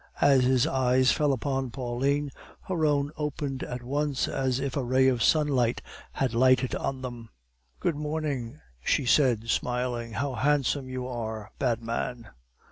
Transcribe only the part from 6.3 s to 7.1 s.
lighted on